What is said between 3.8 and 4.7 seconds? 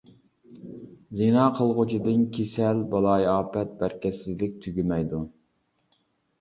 بەرىكەتسىزلىك